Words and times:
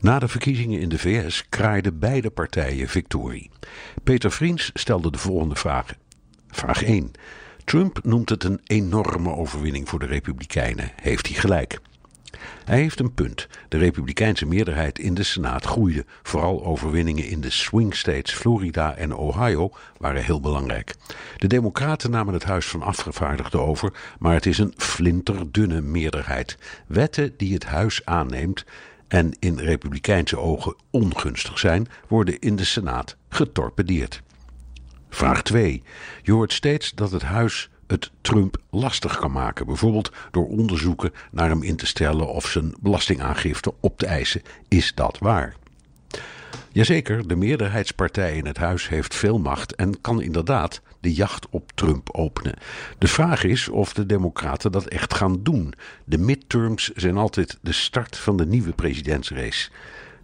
Na 0.00 0.18
de 0.18 0.28
verkiezingen 0.28 0.80
in 0.80 0.88
de 0.88 0.98
VS 0.98 1.44
kraaiden 1.48 1.98
beide 1.98 2.30
partijen 2.30 2.88
victorie. 2.88 3.50
Peter 4.02 4.32
Vriends 4.32 4.70
stelde 4.74 5.10
de 5.10 5.18
volgende 5.18 5.56
vragen. 5.56 5.96
Vraag 6.48 6.82
1. 6.82 7.10
Trump 7.64 8.00
noemt 8.02 8.28
het 8.28 8.44
een 8.44 8.60
enorme 8.64 9.34
overwinning 9.34 9.88
voor 9.88 9.98
de 9.98 10.06
Republikeinen. 10.06 10.92
Heeft 11.02 11.26
hij 11.26 11.36
gelijk? 11.36 11.80
Hij 12.64 12.78
heeft 12.80 13.00
een 13.00 13.14
punt. 13.14 13.48
De 13.68 13.78
Republikeinse 13.78 14.46
meerderheid 14.46 14.98
in 14.98 15.14
de 15.14 15.22
Senaat 15.22 15.64
groeide. 15.64 16.04
Vooral 16.22 16.64
overwinningen 16.64 17.28
in 17.28 17.40
de 17.40 17.50
swing 17.50 17.94
states 17.94 18.32
Florida 18.32 18.96
en 18.96 19.14
Ohio 19.14 19.70
waren 19.98 20.24
heel 20.24 20.40
belangrijk. 20.40 20.94
De 21.36 21.46
Democraten 21.46 22.10
namen 22.10 22.34
het 22.34 22.44
Huis 22.44 22.66
van 22.66 22.82
Afgevaardigden 22.82 23.60
over, 23.60 23.92
maar 24.18 24.34
het 24.34 24.46
is 24.46 24.58
een 24.58 24.74
flinterdunne 24.76 25.80
meerderheid. 25.80 26.58
Wetten 26.86 27.34
die 27.36 27.54
het 27.54 27.64
Huis 27.64 28.04
aanneemt 28.04 28.64
en 29.10 29.36
in 29.38 29.58
Republikeinse 29.58 30.38
ogen 30.38 30.74
ongunstig 30.90 31.58
zijn, 31.58 31.88
worden 32.08 32.38
in 32.38 32.56
de 32.56 32.64
Senaat 32.64 33.16
getorpedeerd. 33.28 34.22
Vraag 35.08 35.42
2. 35.42 35.82
Je 36.22 36.32
hoort 36.32 36.52
steeds 36.52 36.94
dat 36.94 37.10
het 37.10 37.22
Huis 37.22 37.70
het 37.86 38.10
Trump 38.20 38.56
lastig 38.70 39.18
kan 39.18 39.32
maken. 39.32 39.66
Bijvoorbeeld 39.66 40.12
door 40.30 40.48
onderzoeken 40.48 41.12
naar 41.30 41.48
hem 41.48 41.62
in 41.62 41.76
te 41.76 41.86
stellen 41.86 42.28
of 42.28 42.46
zijn 42.46 42.74
belastingaangifte 42.80 43.74
op 43.80 43.98
te 43.98 44.06
eisen. 44.06 44.42
Is 44.68 44.94
dat 44.94 45.18
waar? 45.18 45.56
Jazeker, 46.72 47.28
de 47.28 47.36
meerderheidspartij 47.36 48.36
in 48.36 48.46
het 48.46 48.56
huis 48.56 48.88
heeft 48.88 49.14
veel 49.14 49.38
macht 49.38 49.74
en 49.74 50.00
kan 50.00 50.22
inderdaad 50.22 50.80
de 51.00 51.12
jacht 51.12 51.46
op 51.50 51.72
Trump 51.74 52.10
openen. 52.12 52.54
De 52.98 53.08
vraag 53.08 53.44
is 53.44 53.68
of 53.68 53.92
de 53.92 54.06
Democraten 54.06 54.72
dat 54.72 54.86
echt 54.86 55.14
gaan 55.14 55.42
doen. 55.42 55.72
De 56.04 56.18
midterms 56.18 56.90
zijn 56.94 57.16
altijd 57.16 57.58
de 57.60 57.72
start 57.72 58.16
van 58.16 58.36
de 58.36 58.46
nieuwe 58.46 58.72
presidentsrace. 58.72 59.70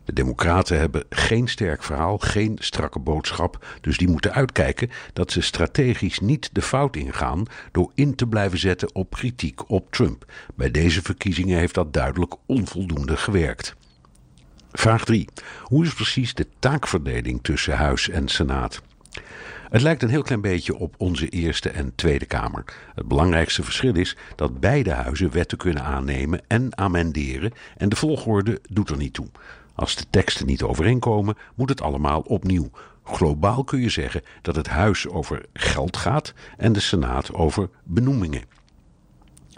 De 0.04 0.12
Democraten 0.12 0.78
hebben 0.78 1.04
geen 1.10 1.48
sterk 1.48 1.82
verhaal, 1.82 2.18
geen 2.18 2.56
strakke 2.60 2.98
boodschap, 2.98 3.66
dus 3.80 3.98
die 3.98 4.08
moeten 4.08 4.32
uitkijken 4.32 4.90
dat 5.12 5.32
ze 5.32 5.40
strategisch 5.40 6.20
niet 6.20 6.50
de 6.52 6.62
fout 6.62 6.96
ingaan 6.96 7.46
door 7.72 7.92
in 7.94 8.14
te 8.14 8.26
blijven 8.26 8.58
zetten 8.58 8.94
op 8.94 9.10
kritiek 9.10 9.70
op 9.70 9.90
Trump. 9.90 10.32
Bij 10.54 10.70
deze 10.70 11.02
verkiezingen 11.02 11.58
heeft 11.58 11.74
dat 11.74 11.92
duidelijk 11.92 12.34
onvoldoende 12.46 13.16
gewerkt. 13.16 13.76
Vraag 14.72 15.04
3. 15.04 15.28
Hoe 15.62 15.84
is 15.84 15.94
precies 15.94 16.34
de 16.34 16.46
taakverdeling 16.58 17.42
tussen 17.42 17.76
Huis 17.76 18.08
en 18.08 18.28
Senaat? 18.28 18.82
Het 19.70 19.82
lijkt 19.82 20.02
een 20.02 20.08
heel 20.08 20.22
klein 20.22 20.40
beetje 20.40 20.76
op 20.76 20.94
onze 20.98 21.28
Eerste 21.28 21.70
en 21.70 21.94
Tweede 21.94 22.26
Kamer. 22.26 22.64
Het 22.94 23.08
belangrijkste 23.08 23.62
verschil 23.62 23.94
is 23.94 24.16
dat 24.34 24.60
beide 24.60 24.92
huizen 24.92 25.30
wetten 25.32 25.58
kunnen 25.58 25.82
aannemen 25.82 26.40
en 26.46 26.78
amenderen 26.78 27.52
en 27.76 27.88
de 27.88 27.96
volgorde 27.96 28.60
doet 28.70 28.90
er 28.90 28.96
niet 28.96 29.12
toe. 29.12 29.28
Als 29.74 29.96
de 29.96 30.04
teksten 30.10 30.46
niet 30.46 30.62
overeenkomen, 30.62 31.36
moet 31.54 31.68
het 31.68 31.82
allemaal 31.82 32.20
opnieuw. 32.20 32.70
Globaal 33.04 33.64
kun 33.64 33.80
je 33.80 33.88
zeggen 33.88 34.22
dat 34.42 34.56
het 34.56 34.68
huis 34.68 35.08
over 35.08 35.44
geld 35.52 35.96
gaat 35.96 36.34
en 36.56 36.72
de 36.72 36.80
Senaat 36.80 37.34
over 37.34 37.68
benoemingen. 37.84 38.42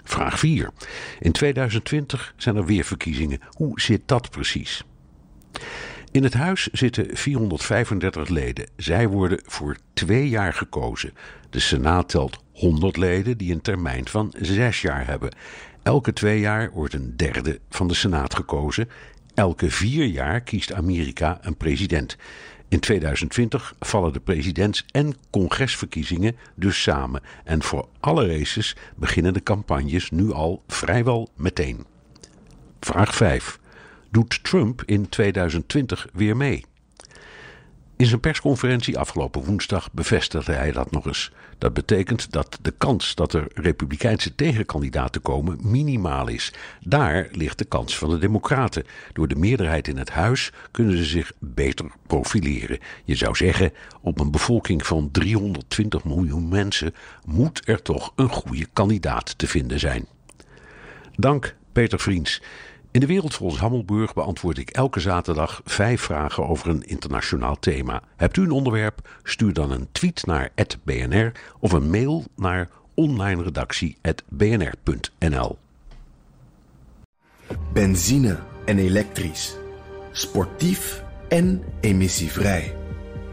Vraag 0.04 0.38
4. 0.38 0.70
In 1.18 1.32
2020 1.32 2.34
zijn 2.36 2.56
er 2.56 2.64
weer 2.64 2.84
verkiezingen. 2.84 3.40
Hoe 3.50 3.80
zit 3.80 4.02
dat 4.06 4.30
precies? 4.30 4.84
In 6.10 6.22
het 6.22 6.34
huis 6.34 6.68
zitten 6.72 7.16
435 7.16 8.28
leden. 8.28 8.68
Zij 8.76 9.08
worden 9.08 9.40
voor 9.46 9.76
twee 9.92 10.28
jaar 10.28 10.54
gekozen. 10.54 11.12
De 11.50 11.60
Senaat 11.60 12.08
telt 12.08 12.42
100 12.52 12.96
leden 12.96 13.38
die 13.38 13.52
een 13.52 13.60
termijn 13.60 14.08
van 14.08 14.34
zes 14.40 14.82
jaar 14.82 15.06
hebben. 15.06 15.34
Elke 15.82 16.12
twee 16.12 16.40
jaar 16.40 16.70
wordt 16.72 16.94
een 16.94 17.16
derde 17.16 17.60
van 17.68 17.88
de 17.88 17.94
Senaat 17.94 18.34
gekozen 18.34 18.88
Elke 19.38 19.70
vier 19.70 20.04
jaar 20.04 20.40
kiest 20.40 20.72
Amerika 20.72 21.38
een 21.40 21.56
president. 21.56 22.16
In 22.68 22.80
2020 22.80 23.74
vallen 23.80 24.12
de 24.12 24.20
presidents- 24.20 24.84
en 24.90 25.14
congresverkiezingen 25.30 26.36
dus 26.54 26.82
samen. 26.82 27.22
En 27.44 27.62
voor 27.62 27.88
alle 28.00 28.26
races 28.26 28.76
beginnen 28.96 29.34
de 29.34 29.42
campagnes 29.42 30.10
nu 30.10 30.32
al 30.32 30.62
vrijwel 30.66 31.28
meteen. 31.36 31.86
Vraag 32.80 33.14
5. 33.14 33.58
Doet 34.10 34.44
Trump 34.44 34.82
in 34.84 35.08
2020 35.08 36.08
weer 36.12 36.36
mee? 36.36 36.64
In 37.98 38.06
zijn 38.06 38.20
persconferentie 38.20 38.98
afgelopen 38.98 39.44
woensdag 39.44 39.92
bevestigde 39.92 40.52
hij 40.52 40.72
dat 40.72 40.90
nog 40.90 41.06
eens. 41.06 41.32
Dat 41.58 41.74
betekent 41.74 42.32
dat 42.32 42.58
de 42.62 42.70
kans 42.70 43.14
dat 43.14 43.32
er 43.32 43.48
republikeinse 43.54 44.34
tegenkandidaten 44.34 45.22
komen 45.22 45.58
minimaal 45.62 46.28
is. 46.28 46.52
Daar 46.80 47.28
ligt 47.32 47.58
de 47.58 47.64
kans 47.64 47.98
van 47.98 48.10
de 48.10 48.18
Democraten. 48.18 48.84
Door 49.12 49.28
de 49.28 49.34
meerderheid 49.34 49.88
in 49.88 49.96
het 49.96 50.10
huis 50.10 50.52
kunnen 50.70 50.96
ze 50.96 51.04
zich 51.04 51.32
beter 51.38 51.86
profileren. 52.06 52.78
Je 53.04 53.14
zou 53.14 53.36
zeggen, 53.36 53.72
op 54.00 54.20
een 54.20 54.30
bevolking 54.30 54.86
van 54.86 55.10
320 55.10 56.04
miljoen 56.04 56.48
mensen 56.48 56.94
moet 57.24 57.62
er 57.64 57.82
toch 57.82 58.12
een 58.16 58.30
goede 58.30 58.66
kandidaat 58.72 59.38
te 59.38 59.46
vinden 59.46 59.80
zijn. 59.80 60.06
Dank, 61.16 61.54
Peter 61.72 62.00
Vriends. 62.00 62.42
In 62.98 63.06
de 63.06 63.10
wereld 63.10 63.34
volgens 63.34 63.60
Hammelburg 63.60 64.14
beantwoord 64.14 64.58
ik 64.58 64.70
elke 64.70 65.00
zaterdag 65.00 65.60
vijf 65.64 66.00
vragen 66.00 66.48
over 66.48 66.68
een 66.68 66.82
internationaal 66.82 67.58
thema. 67.58 68.02
Hebt 68.16 68.36
u 68.36 68.42
een 68.42 68.50
onderwerp? 68.50 69.08
Stuur 69.22 69.52
dan 69.52 69.70
een 69.70 69.88
tweet 69.92 70.26
naar 70.26 70.50
@bnr 70.84 71.32
of 71.58 71.72
een 71.72 71.90
mail 71.90 72.24
naar 72.36 72.68
onlineredactie@bnr.nl. 72.94 75.58
Benzine 77.72 78.38
en 78.64 78.78
elektrisch. 78.78 79.56
Sportief 80.12 81.04
en 81.28 81.62
emissievrij. 81.80 82.76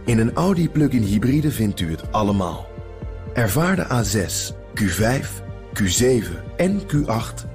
In 0.06 0.20
een 0.20 0.34
Audi 0.34 0.70
plug-in 0.70 1.04
hybride 1.04 1.52
vindt 1.52 1.80
u 1.80 1.92
het 1.92 2.12
allemaal. 2.12 2.68
Ervaar 3.34 3.76
de 3.76 3.86
A6, 3.86 4.54
Q5, 4.74 5.44
Q7 5.74 6.24
en 6.58 6.82
Q8 6.82 7.55